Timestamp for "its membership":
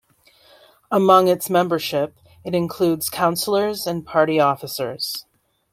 1.27-2.15